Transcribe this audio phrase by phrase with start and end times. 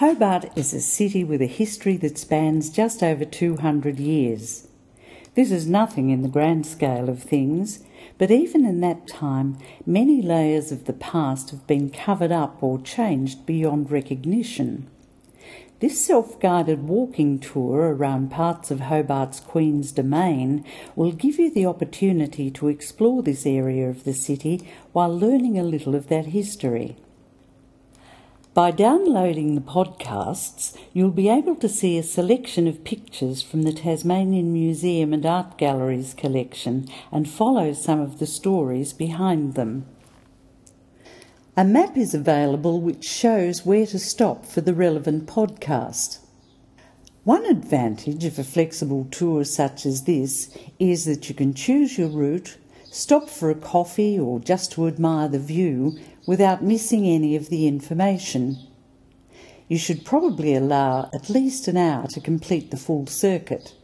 [0.00, 4.68] Hobart is a city with a history that spans just over 200 years.
[5.34, 7.82] This is nothing in the grand scale of things,
[8.18, 9.56] but even in that time,
[9.86, 14.86] many layers of the past have been covered up or changed beyond recognition.
[15.80, 20.62] This self guided walking tour around parts of Hobart's Queen's Domain
[20.94, 25.62] will give you the opportunity to explore this area of the city while learning a
[25.62, 26.98] little of that history.
[28.56, 33.72] By downloading the podcasts, you'll be able to see a selection of pictures from the
[33.74, 39.84] Tasmanian Museum and Art Gallery's collection and follow some of the stories behind them.
[41.54, 46.20] A map is available which shows where to stop for the relevant podcast.
[47.24, 52.08] One advantage of a flexible tour such as this is that you can choose your
[52.08, 52.56] route,
[52.90, 57.66] stop for a coffee or just to admire the view without missing any of the
[57.66, 58.58] information.
[59.68, 63.74] You should probably allow at least an hour to complete the full circuit.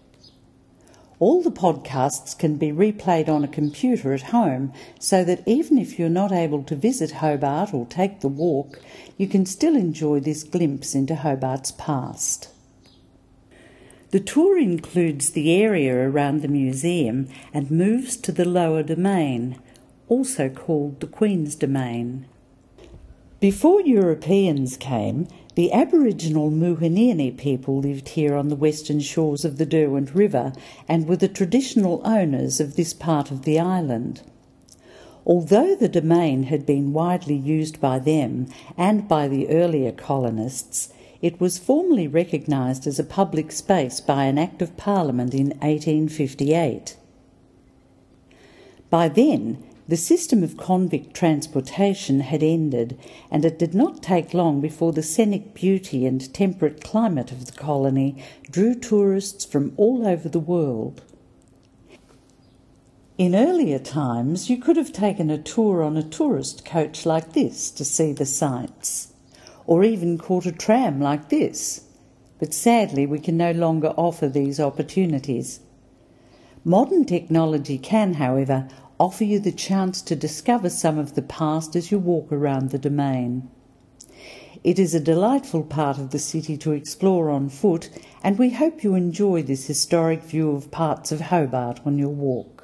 [1.18, 5.98] All the podcasts can be replayed on a computer at home so that even if
[5.98, 8.80] you're not able to visit Hobart or take the walk,
[9.16, 12.51] you can still enjoy this glimpse into Hobart's past.
[14.12, 19.58] The tour includes the area around the museum and moves to the lower domain,
[20.06, 22.26] also called the Queen's Domain.
[23.40, 29.64] Before Europeans came, the Aboriginal Muhuniini people lived here on the western shores of the
[29.64, 30.52] Derwent River
[30.86, 34.20] and were the traditional owners of this part of the island.
[35.24, 40.92] Although the domain had been widely used by them and by the earlier colonists,
[41.22, 46.96] it was formally recognised as a public space by an Act of Parliament in 1858.
[48.90, 52.98] By then, the system of convict transportation had ended,
[53.30, 57.52] and it did not take long before the scenic beauty and temperate climate of the
[57.52, 61.02] colony drew tourists from all over the world.
[63.18, 67.70] In earlier times, you could have taken a tour on a tourist coach like this
[67.72, 69.11] to see the sights,
[69.66, 71.84] or even caught a tram like this,
[72.38, 75.60] but sadly we can no longer offer these opportunities.
[76.64, 78.68] Modern technology can, however,
[78.98, 82.78] offer you the chance to discover some of the past as you walk around the
[82.78, 83.48] domain.
[84.62, 87.90] It is a delightful part of the city to explore on foot,
[88.22, 92.61] and we hope you enjoy this historic view of parts of Hobart on your walk.